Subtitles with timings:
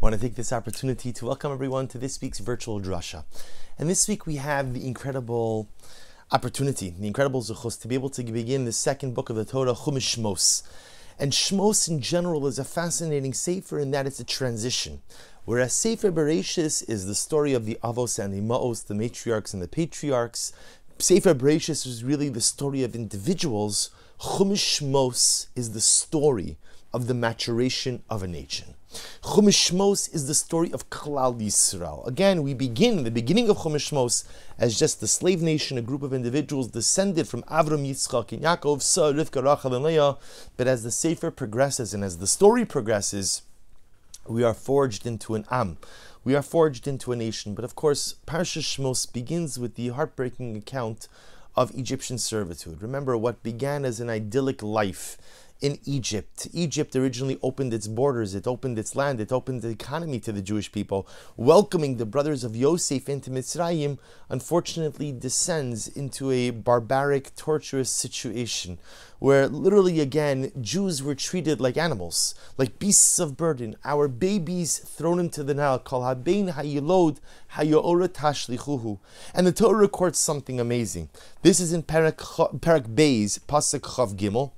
[0.00, 3.22] want to take this opportunity to welcome everyone to this week's virtual drasha.
[3.78, 5.68] And this week we have the incredible
[6.32, 9.74] opportunity, the incredible zuchus, to be able to begin the second book of the Torah,
[9.74, 10.62] Chumash Shmos.
[11.18, 15.02] And Shmos in general is a fascinating sefer in that it's a transition.
[15.44, 19.62] Whereas Sefer Bereshis is the story of the Avos and the Maos, the matriarchs and
[19.62, 20.54] the patriarchs,
[20.98, 23.90] Sefer Bereshis is really the story of individuals.
[24.18, 26.56] Chumash Shmos is the story
[26.92, 28.76] of the maturation of a nation.
[28.90, 32.04] Chumash Shmos is the story of Klal Yisrael.
[32.06, 34.24] Again, we begin the beginning of Chumash Shmos
[34.58, 38.82] as just the slave nation, a group of individuals descended from Avram, Yitzchak, and Yaakov,
[38.82, 40.16] Sa, Rivka, Rachel, and Leah.
[40.56, 43.42] But as the Sefer progresses and as the story progresses,
[44.26, 45.78] we are forged into an Am.
[46.24, 47.54] We are forged into a nation.
[47.54, 51.06] But of course, Parsha Shmos begins with the heartbreaking account
[51.54, 52.82] of Egyptian servitude.
[52.82, 55.16] Remember what began as an idyllic life
[55.60, 56.48] in Egypt.
[56.52, 60.42] Egypt originally opened its borders, it opened its land, it opened the economy to the
[60.42, 61.06] Jewish people.
[61.36, 63.98] Welcoming the brothers of Yosef into Mitzrayim,
[64.28, 68.78] unfortunately, descends into a barbaric, torturous situation
[69.18, 73.76] where literally again Jews were treated like animals, like beasts of burden.
[73.84, 77.18] Our babies thrown into the Nile, kol habein hayilod
[77.50, 78.98] tashlichuhu.
[79.34, 81.10] And the Torah records something amazing.
[81.42, 82.16] This is in Parak,
[82.60, 84.52] Parak Beis, Pasuk Chaf Gimel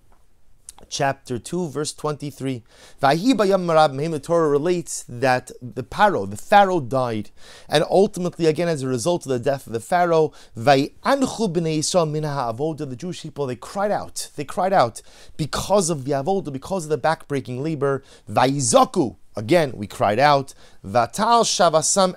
[0.93, 2.63] chapter 2, verse 23.
[3.01, 7.31] The Torah relates that the Paro, the Pharaoh died,
[7.69, 10.91] and ultimately, again, as a result of the death of the Pharaoh, the
[12.97, 14.29] Jewish people, they cried out.
[14.37, 15.01] They cried out
[15.37, 18.05] because of the avoda, because of the backbreaking labor.
[19.35, 20.53] Again, we cried out.
[20.85, 22.15] Vatal shavasam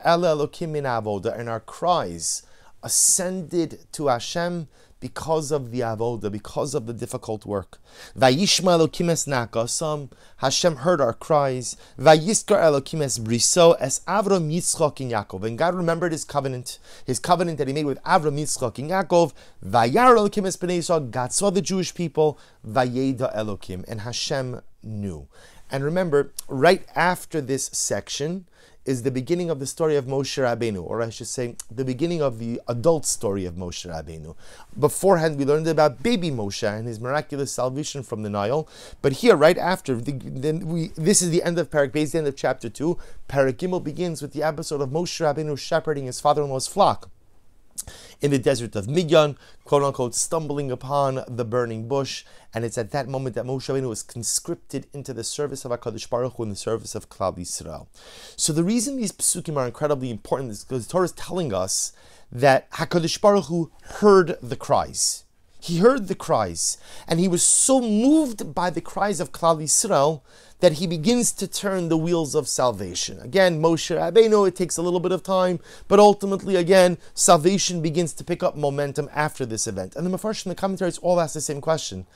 [1.39, 2.44] and our cries
[2.84, 4.67] ascended to Hashem
[5.06, 7.78] because of the avoda, because of the difficult work.
[8.17, 11.78] Vayishma Elokimes nakasam, Hashem heard our cries.
[12.00, 15.45] Vayiskar Elokimes briso es Avram Yitzchak in Yaakov.
[15.45, 19.33] And God remembered His covenant, His covenant that He made with Avram Yitzchak in Yaakov.
[19.64, 21.11] Vayar Elokimes b'nei Yisrael.
[21.11, 22.39] God saw the Jewish people.
[22.67, 25.27] Vayeda Elokim, and Hashem knew.
[25.70, 28.48] And remember, right after this section,
[28.86, 32.22] is the beginning of the story of Moshe Rabbeinu, or I should say, the beginning
[32.22, 34.36] of the adult story of Moshe Rabbeinu.
[34.80, 38.68] Beforehand, we learned about baby Moshe and his miraculous salvation from the Nile.
[39.02, 42.28] But here, right after, the, then we this is the end of Parak the end
[42.28, 42.98] of chapter two.
[43.28, 47.10] Parak Gimel begins with the episode of Moshe Rabbeinu shepherding his father-in-law's flock
[48.21, 52.23] in the desert of Midian, quote unquote, stumbling upon the burning bush.
[52.53, 56.09] And it's at that moment that Moshe Rabbeinu was conscripted into the service of HaKadosh
[56.09, 57.87] Baruch Hu in the service of Klal Yisrael.
[58.36, 61.91] So the reason these psukim are incredibly important is because the Torah is telling us
[62.31, 65.25] that HaKadosh Baruch Hu heard the cries.
[65.59, 70.21] He heard the cries, and he was so moved by the cries of Klal Yisrael
[70.65, 73.20] that he begins to turn the wheels of salvation.
[73.20, 78.14] Again, Moshe Rabbeinu, it takes a little bit of time, but ultimately, again, salvation begins
[78.14, 79.95] to pick up momentum after this event.
[79.95, 82.08] And the Mefarshim, the commentaries all ask the same question.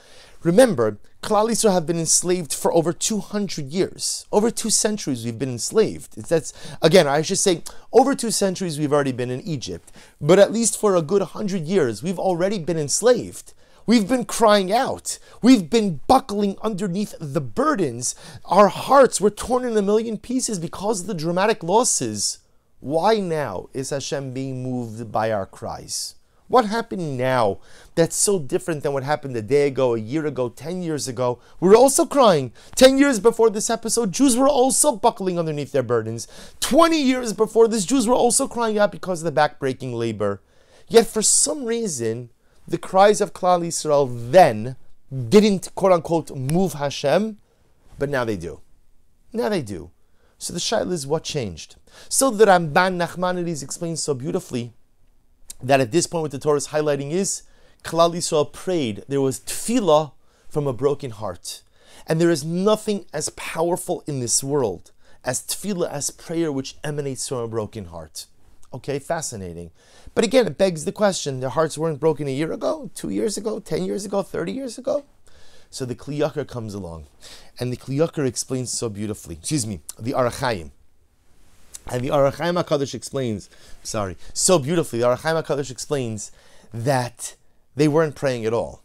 [0.41, 4.25] Remember, Klal Yisrael have been enslaved for over 200 years.
[4.31, 6.19] Over two centuries we've been enslaved.
[6.19, 6.51] That's,
[6.81, 7.61] again, I should say,
[7.93, 9.91] over two centuries we've already been in Egypt.
[10.19, 13.53] But at least for a good 100 years, we've already been enslaved.
[13.89, 15.17] We've been crying out.
[15.41, 18.13] We've been buckling underneath the burdens.
[18.45, 22.37] Our hearts were torn in a million pieces because of the dramatic losses.
[22.81, 26.13] Why now is Hashem being moved by our cries?
[26.47, 27.61] What happened now
[27.95, 31.39] that's so different than what happened a day ago, a year ago, 10 years ago?
[31.59, 32.51] We're also crying.
[32.75, 36.27] 10 years before this episode, Jews were also buckling underneath their burdens.
[36.59, 40.43] 20 years before this, Jews were also crying out because of the backbreaking labor.
[40.87, 42.29] Yet for some reason,
[42.69, 44.75] the cries of Klal Yisrael then
[45.29, 47.39] didn't quote unquote move Hashem,
[47.97, 48.61] but now they do.
[49.33, 49.89] Now they do.
[50.37, 51.75] So the shaila is what changed.
[52.07, 54.73] So the Ramban Nachmanides explains so beautifully
[55.61, 57.41] that at this point what the Torah is highlighting is
[57.83, 59.03] Klal Yisrael prayed.
[59.07, 60.11] There was tefillah
[60.47, 61.63] from a broken heart.
[62.05, 64.91] And there is nothing as powerful in this world
[65.23, 68.27] as tefillah, as prayer which emanates from a broken heart.
[68.71, 69.71] Okay, fascinating.
[70.13, 73.35] But again, it begs the question their hearts weren't broken a year ago, two years
[73.35, 75.05] ago, 10 years ago, 30 years ago.
[75.71, 77.07] So the Kli Yakar comes along,
[77.59, 79.35] and the Kli Yakar explains so beautifully.
[79.35, 80.71] Excuse me, the Ohr HaChaim.
[81.91, 83.49] And the Ohr HaChaim HaKadosh explains,
[83.83, 86.31] sorry, so beautifully, the Ohr HaChaim HaKadosh explains
[86.73, 87.35] that
[87.75, 88.83] they weren't praying at all.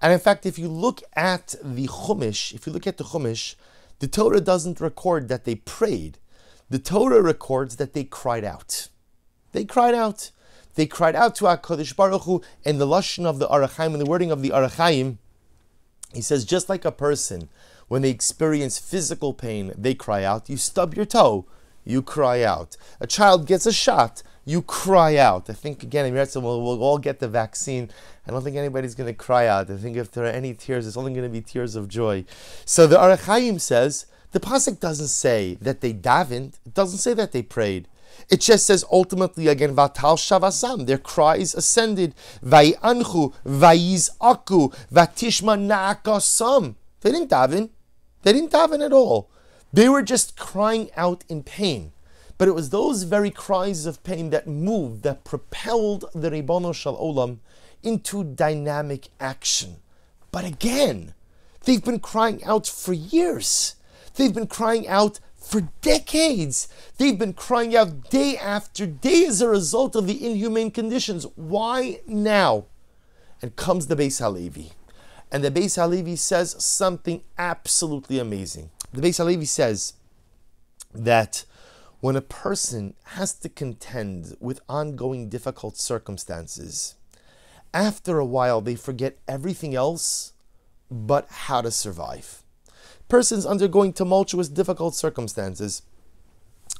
[0.00, 3.54] And in fact, if you look at the Chumash, if you look at the Chumash,
[3.98, 6.18] the Torah doesn't record that they prayed.
[6.70, 8.88] The Torah records that they cried out.
[9.52, 10.30] They cried out.
[10.74, 13.98] They cried out to HaKadosh Baruch Hu in the lashon of the Ohr HaChaim, in
[13.98, 15.16] the wording of the Ohr HaChaim,
[16.12, 17.48] He says, just like a person,
[17.88, 20.48] when they experience physical pain, they cry out.
[20.48, 21.46] You stub your toe,
[21.84, 22.76] you cry out.
[23.00, 25.50] A child gets a shot, you cry out.
[25.50, 27.90] I think again, we'll, we'll all get the vaccine.
[28.26, 29.70] I don't think anybody's going to cry out.
[29.70, 32.24] I think if there are any tears, it's only going to be tears of joy.
[32.64, 36.58] So the Ohr HaChaim says the pasuk doesn't say that they davened.
[36.66, 37.88] It doesn't say that they prayed.
[38.30, 42.14] It just says ultimately again, Vatal Shavasam, their cries ascended,
[42.44, 43.32] Vayanchu,
[44.20, 46.74] Aku, Vatishma Naakasam.
[47.00, 47.70] They didn't daven.
[48.22, 49.30] They didn't daven at all.
[49.72, 51.92] They were just crying out in pain.
[52.36, 56.96] But it was those very cries of pain that moved, that propelled the Ribono Shel
[56.96, 57.38] Olam
[57.82, 59.76] into dynamic action.
[60.30, 61.14] But again,
[61.64, 63.74] they've been crying out for years.
[64.14, 66.68] They've been crying out for decades.
[66.98, 71.26] They've been crying out day after day as a result of the inhumane conditions.
[71.36, 72.66] Why now?
[73.40, 74.72] And comes the Beis Halevi.
[75.32, 78.70] And the Beis Halevi says something absolutely amazing.
[78.92, 79.94] The Beis Halevi says
[80.92, 81.46] that
[82.00, 86.94] when a person has to contend with ongoing difficult circumstances,
[87.72, 90.32] after a while they forget everything else
[90.90, 92.42] but how to survive
[93.08, 95.82] persons undergoing tumultuous, difficult circumstances.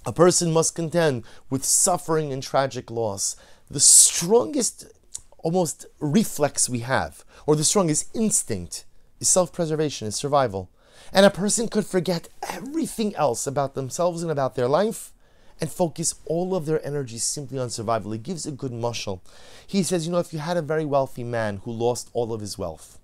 [0.06, 3.36] A person must contend with suffering and tragic loss.
[3.70, 4.86] The strongest,
[5.38, 8.84] almost reflex we have, or the strongest instinct,
[9.20, 10.70] is self preservation, is survival.
[11.12, 15.12] And a person could forget everything else about themselves and about their life
[15.60, 18.12] and focus all of their energy simply on survival.
[18.12, 19.20] He gives a good mushal.
[19.66, 22.40] He says, you know, if you had a very wealthy man who lost all of
[22.40, 22.97] his wealth,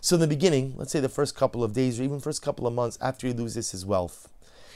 [0.00, 2.66] so in the beginning, let's say the first couple of days or even first couple
[2.66, 4.28] of months after he loses his wealth,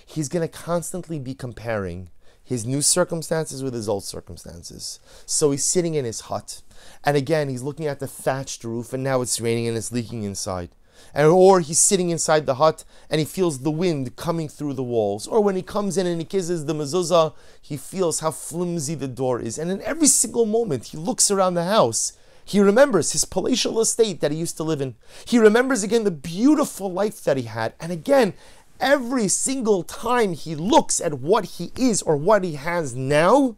[0.05, 2.11] he's going to constantly be comparing
[2.43, 5.01] his new circumstances with his old circumstances.
[5.27, 6.63] So he's sitting in his hut,
[7.05, 10.23] and again he's looking at the thatched roof, and now it's raining and it's leaking
[10.23, 10.71] inside.
[11.15, 14.83] And or he's sitting inside the hut and he feels the wind coming through the
[14.83, 15.27] walls.
[15.27, 19.09] Or when he comes in and he kisses the mezuzah, he feels how flimsy the
[19.09, 19.59] door is.
[19.59, 22.13] And in every single moment, he looks around the house
[22.49, 24.95] he remembers his palatial estate that he used to live in.
[25.27, 27.75] He remembers again the beautiful life that he had.
[27.79, 28.33] And again,
[28.81, 33.57] every single time he looks at what he is or what he has now,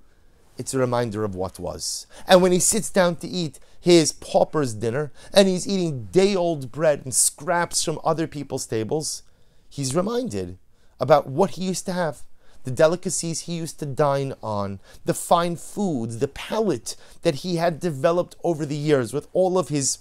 [0.59, 2.09] it's a reminder of what was.
[2.27, 6.73] And when he sits down to eat his pauper's dinner and he's eating day old
[6.73, 9.23] bread and scraps from other people's tables,
[9.69, 10.59] he's reminded
[10.99, 12.25] about what he used to have
[12.65, 17.81] the delicacies he used to dine on, the fine foods, the palate that he had
[17.81, 19.99] developed over the years with all of his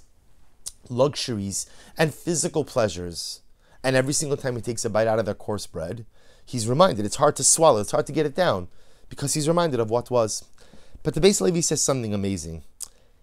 [0.90, 1.66] luxuries
[1.98, 3.42] and physical pleasures.
[3.84, 6.06] And every single time he takes a bite out of that coarse bread,
[6.46, 8.68] he's reminded it's hard to swallow, it's hard to get it down
[9.10, 10.44] because he's reminded of what was.
[11.02, 12.64] But the Beis Levi says something amazing.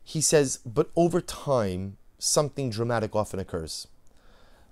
[0.03, 3.87] He says, but over time, something dramatic often occurs.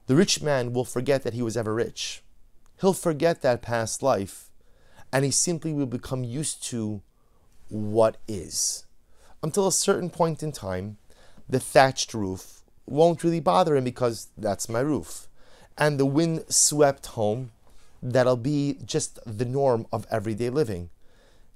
[0.07, 2.23] The rich man will forget that he was ever rich.
[2.81, 4.49] He'll forget that past life
[5.15, 7.01] and he simply will become used to
[7.69, 8.85] what is.
[9.45, 10.99] Until a certain point in time,
[11.49, 15.29] the thatched roof won't really bother him because that's my roof.
[15.79, 17.53] And the wind swept home,
[18.03, 20.91] that'll be just the norm of everyday living.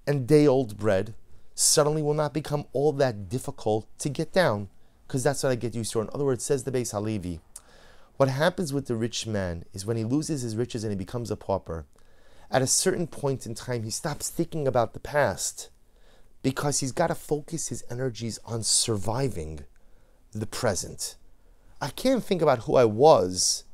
[0.06, 1.14] And day old bread
[1.56, 4.68] suddenly will not become all that difficult to get down
[5.08, 6.00] because that's what I get used to.
[6.00, 7.40] In other words, says the Beis Halevi,
[8.18, 11.28] what happens with the rich man is when he loses his riches and he becomes
[11.28, 11.86] a pauper,
[12.50, 15.68] at a certain point in time, he stops thinking about the past
[16.42, 19.60] because he's got to focus his energies on surviving
[20.32, 21.16] the present.
[21.80, 23.64] I can't think about who I was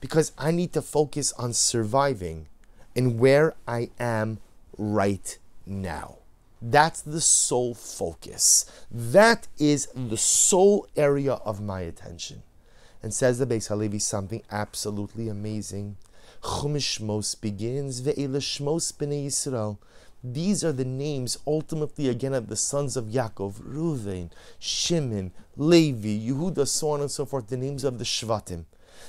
[0.00, 2.48] because I need to focus on surviving
[2.96, 4.38] and where I am
[4.78, 6.18] right now.
[6.62, 8.70] That's the sole focus.
[8.90, 12.42] That is the sole area of my attention.
[13.02, 15.96] And says the Beis Halevi something absolutely amazing.
[16.42, 19.76] Chumash Shmos begins, Ve'ele Shmos B'nei Yisrael.
[20.24, 26.66] These are the names ultimately again of the sons of Yaakov, Ruvain, Shimon, Levi, Yehuda,
[26.66, 28.64] so on and so forth, the names of the Shvatim.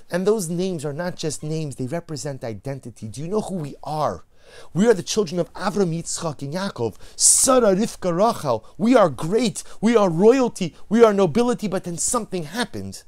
[0.09, 3.07] And those names are not just names, they represent identity.
[3.07, 4.25] Do you know who we are?
[4.73, 6.95] We are the children of Avram, Yitzchak, and Yaakov.
[7.15, 8.65] Sarah, Rivka, Rachel.
[8.77, 9.63] We are great.
[9.79, 10.75] We are royalty.
[10.89, 11.69] We are nobility.
[11.69, 13.03] But then something happened.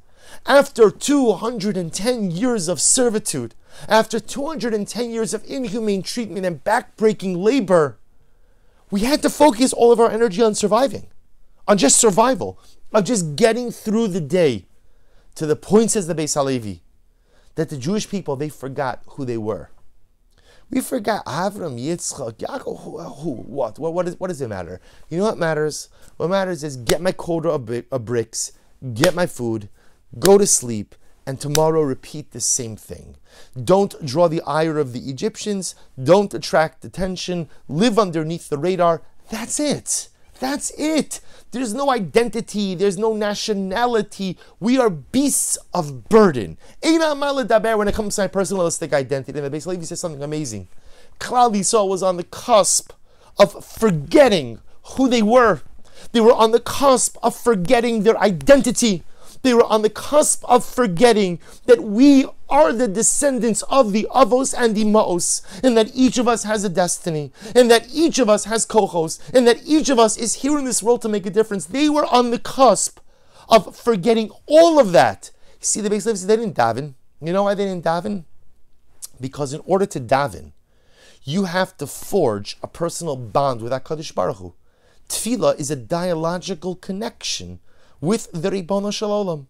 [0.45, 3.55] After 210 years of servitude,
[3.87, 7.97] after 210 years of inhumane treatment and backbreaking labor,
[8.91, 11.07] we had to focus all of our energy on surviving,
[11.67, 12.59] on just survival,
[12.93, 14.65] of just getting through the day.
[15.35, 16.83] To the point, says the Beis Halevi,
[17.55, 19.71] that the Jewish people, they forgot who they were.
[20.69, 23.79] We forgot Avram, Yitzchak, Yaakov, who, who, what?
[23.79, 24.79] What, what, is, what does it matter?
[25.09, 25.89] You know what matters?
[26.17, 28.51] What matters is get my quota of, of bricks,
[28.93, 29.69] get my food,
[30.19, 33.15] go to sleep, and tomorrow repeat the same thing.
[33.61, 39.01] Don't draw the ire of the Egyptians, don't attract attention, live underneath the radar.
[39.31, 40.09] That's it.
[40.39, 41.21] That's it.
[41.51, 44.37] There's no identity, there's no nationality.
[44.59, 46.57] We are beasts of burden.
[46.81, 50.67] When it comes to my personalistic identity, and Beis Halevi says something amazing.
[51.19, 52.91] Klal Yisrael was on the cusp
[53.39, 55.61] of forgetting who they were.
[56.11, 59.03] They were on the cusp of forgetting their identity.
[59.43, 64.55] They were on the cusp of forgetting that we are the descendants of the Avos
[64.57, 68.29] and the Maos, and that each of us has a destiny, and that each of
[68.29, 71.25] us has kohos, and that each of us is here in this world to make
[71.25, 71.65] a difference.
[71.65, 73.01] They were on the cusp
[73.49, 75.31] of forgetting all of that.
[75.59, 76.93] See, the Beis Halevi, they didn't daven.
[77.19, 78.23] You know why they didn't daven?
[79.19, 80.53] Because in order to daven,
[81.23, 84.53] you have to forge a personal bond with HaKadosh Baruch Hu.
[85.09, 87.59] Tefillah is a dialogical connection
[88.03, 89.45] with the Ribono Shel Olam.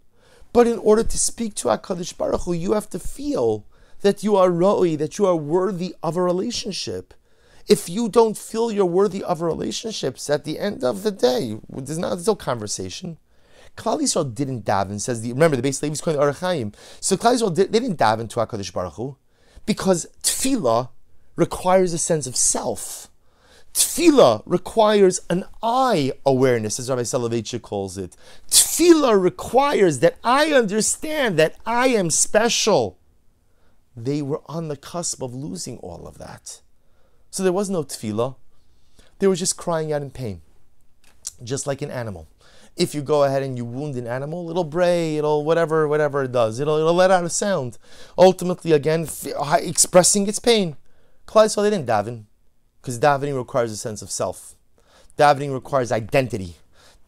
[0.54, 3.66] But in order to speak to HaKadosh Baruch Hu, you have to feel
[4.02, 7.16] that you are roi, that you are worthy of a relationship.
[7.68, 11.98] If you don't feel you're worthy of relationships, at the end of the day, there's,
[11.98, 13.18] not, there's no conversation.
[13.76, 15.02] Klal Yisrael didn't daven.
[15.02, 16.76] Says the remember the Beis Halevi's calling Ohr HaChaim.
[17.00, 19.18] So Klal Yisrael did, they didn't daven to Hakadosh Baruch Hu
[19.66, 20.90] because tefillah
[21.36, 23.10] requires a sense of self.
[23.74, 28.16] Tefillah requires an I awareness, as Rabbi Soloveitchik calls it.
[28.50, 33.00] Tefillah requires that I understand that I am special.
[33.96, 36.62] They were on the cusp of losing all of that.
[37.32, 38.36] So there was no tefillah.
[39.20, 40.42] They were just crying out in pain,
[41.44, 42.28] just like an animal.
[42.76, 46.32] If you go ahead and you wound an animal, it'll bray, it'll whatever, whatever it
[46.32, 47.78] does, it'll, it'll let out a sound.
[48.18, 49.08] Ultimately, again,
[49.60, 50.76] expressing its pain.
[51.28, 52.26] Klal so they didn't daven.
[52.84, 54.56] Because davening requires a sense of self.
[55.18, 56.58] Davening requires identity.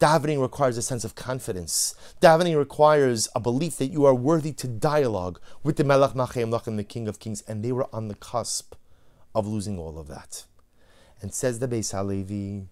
[0.00, 1.94] Davening requires a sense of confidence.
[2.22, 6.78] Davening requires a belief that you are worthy to dialogue with the Melech Machayim and
[6.78, 8.74] the King of Kings, and they were on the cusp
[9.34, 10.44] of losing all of that.
[11.20, 12.68] And says the Beis Halevi,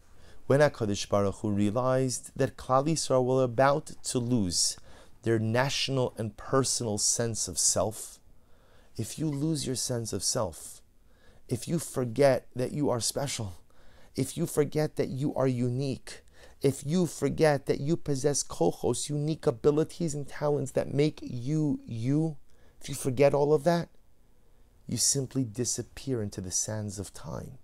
[0.47, 4.79] when HaKadosh Baruch Hu realized that Klal Yisrael were about to lose
[5.25, 8.19] their national and personal sense of self,
[8.97, 10.81] if you lose your sense of self,
[11.49, 13.55] if you forget that you are special,
[14.17, 16.23] if you forget that you are unique,
[16.63, 22.37] if you forget that you possess kohos, unique abilities and talents that make you you,
[22.81, 23.89] if you forget all of that,
[24.87, 27.59] you simply disappear into the sands of time.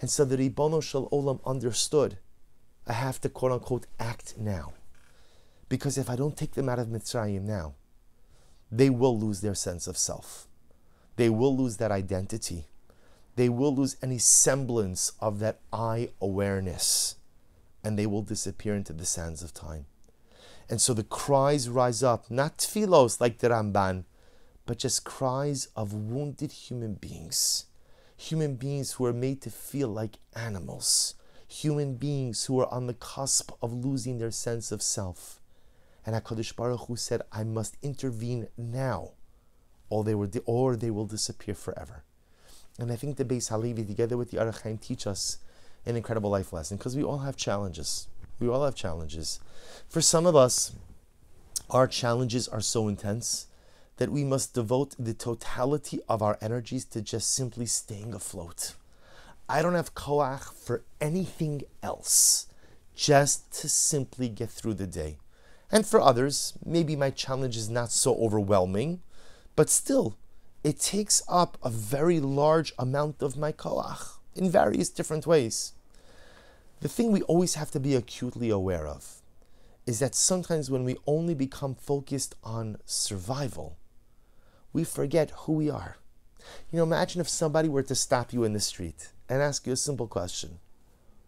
[0.00, 2.18] And so the Ribono Shel Olam understood,
[2.86, 4.74] I have to quote unquote act now.
[5.68, 7.74] Because if I don't take them out of Mitzrayim now,
[8.70, 10.46] they will lose their sense of self.
[11.16, 12.66] They will lose that identity
[13.36, 17.16] they will lose any semblance of that I awareness
[17.84, 19.86] and they will disappear into the sands of time.
[20.68, 24.04] And so the cries rise up, not tfilos like the Ramban,
[24.64, 27.66] but just cries of wounded human beings.
[28.16, 31.14] Human beings who are made to feel like animals.
[31.48, 35.40] Human beings who are on the cusp of losing their sense of self.
[36.06, 39.12] And HaKadosh Baruch Hu said, I must intervene now,
[39.88, 42.04] or they, were, or they will disappear forever.
[42.78, 45.38] And I think the Beis Halevi, together with the Ohr HaChaim, teach us
[45.84, 48.08] an incredible life lesson because we all have challenges.
[48.38, 49.40] We all have challenges.
[49.88, 50.72] For some of us,
[51.70, 53.46] our challenges are so intense
[53.96, 58.74] that we must devote the totality of our energies to just simply staying afloat.
[59.48, 62.46] I don't have koach for anything else,
[62.94, 65.18] just to simply get through the day.
[65.70, 69.02] And for others, maybe my challenge is not so overwhelming,
[69.56, 70.16] but still,
[70.64, 75.72] it takes up a very large amount of my koach in various different ways.
[76.80, 79.22] The thing we always have to be acutely aware of
[79.86, 83.76] is that sometimes when we only become focused on survival,
[84.72, 85.96] we forget who we are.
[86.70, 89.72] You know, imagine if somebody were to stop you in the street and ask you
[89.72, 90.58] a simple question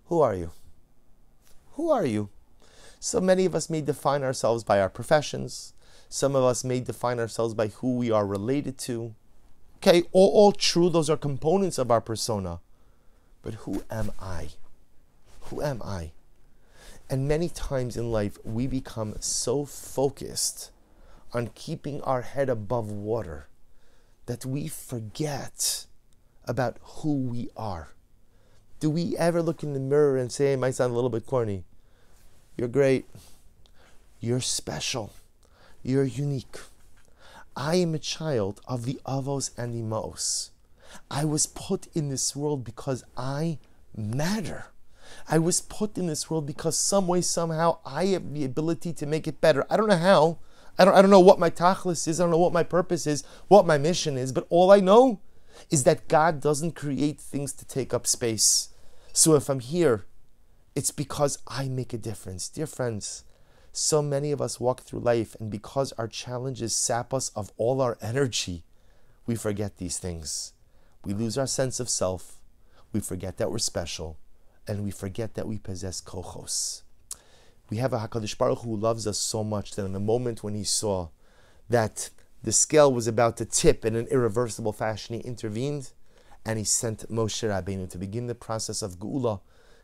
[0.06, 0.50] Who are you?
[1.72, 2.30] Who are you?
[3.00, 5.72] So many of us may define ourselves by our professions.
[6.08, 9.14] Some of us may define ourselves by who we are related to.
[9.86, 12.60] Okay, all, all true, those are components of our persona.
[13.42, 14.48] But who am I?
[15.42, 16.12] Who am I?
[17.10, 20.70] And many times in life, we become so focused
[21.34, 23.48] on keeping our head above water
[24.24, 25.84] that we forget
[26.46, 27.88] about who we are.
[28.80, 31.26] Do we ever look in the mirror and say, it might sound a little bit
[31.26, 31.64] corny,
[32.56, 33.04] you're great,
[34.18, 35.12] you're special,
[35.82, 36.56] you're unique.
[37.56, 40.50] I am a child of the Avos and the Maos.
[41.11, 43.58] I was put in this world because I
[43.96, 44.66] matter.
[45.28, 49.06] I was put in this world because some way, somehow, I have the ability to
[49.06, 49.64] make it better.
[49.70, 50.38] I don't know how.
[50.78, 52.20] I don't, I don't know what my tachlis is.
[52.20, 54.32] I don't know what my purpose is, what my mission is.
[54.32, 55.20] But all I know
[55.70, 58.70] is that God doesn't create things to take up space.
[59.12, 60.06] So if I'm here,
[60.75, 62.49] it's because I make a difference.
[62.49, 63.23] Dear friends,
[63.76, 67.80] so many of us walk through life, and because our challenges sap us of all
[67.80, 68.62] our energy,
[69.26, 70.52] we forget these things.
[71.04, 72.36] We lose our sense of self.
[72.92, 74.16] We forget that we're special.
[74.68, 76.82] And we forget that we possess kochos.
[77.68, 80.54] We have a HaKadosh Baruch who loves us so much that in the moment when
[80.54, 81.08] he saw
[81.68, 82.10] that
[82.44, 85.90] the scale was about to tip in an irreversible fashion, he intervened
[86.46, 89.40] and he sent Moshe Rabbeinu to begin the process of Geula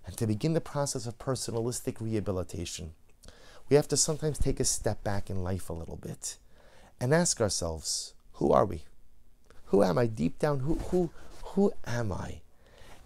[0.06, 2.92] and to begin the process of personalistic rehabilitation.
[3.71, 6.37] We have to sometimes take a step back in life a little bit
[7.00, 8.83] and ask ourselves, who are we?
[9.67, 10.61] Who am I deep down?
[10.61, 11.11] Who who
[11.45, 12.41] who am I?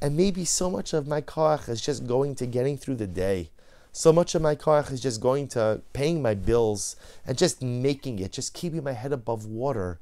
[0.00, 3.50] And maybe so much of my koach is just going to getting through the day.
[3.92, 8.18] So much of my koach is just going to paying my bills and just making
[8.18, 10.00] it, just keeping my head above water,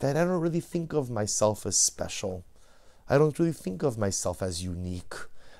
[0.00, 2.44] that I don't really think of myself as special.
[3.08, 5.14] I don't really think of myself as unique.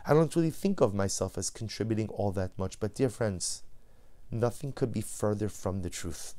[0.06, 2.78] I don't really think of myself as contributing all that much.
[2.78, 3.62] But, dear friends,
[4.30, 6.34] nothing could be further from the truth.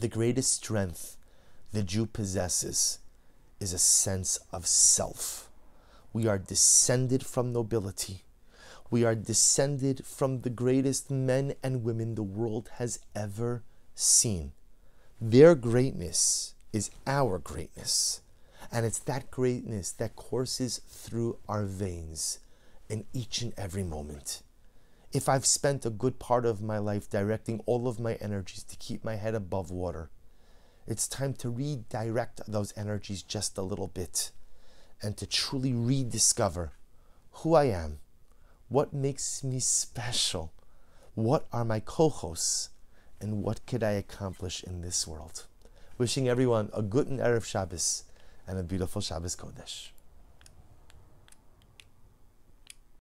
[0.00, 1.16] The greatest strength
[1.72, 2.98] the Jew possesses
[3.60, 5.48] is a sense of self.
[6.12, 8.24] We are descended from nobility.
[8.90, 13.62] We are descended from the greatest men and women the world has ever
[13.94, 14.52] seen.
[15.20, 18.20] Their greatness is our greatness.
[18.70, 22.38] And it's that greatness that courses through our veins
[22.88, 24.42] in each and every moment.
[25.12, 28.76] If I've spent a good part of my life directing all of my energies to
[28.76, 30.08] keep my head above water,
[30.86, 34.30] it's time to redirect those energies just a little bit
[35.02, 36.72] and to truly rediscover
[37.32, 37.98] who I am,
[38.70, 40.50] what makes me special,
[41.14, 42.70] what are my kohos,
[43.20, 45.44] and what could I accomplish in this world.
[45.98, 48.04] Wishing everyone a good and Erev Shabbos
[48.46, 49.90] and a beautiful Shabbos Kodesh.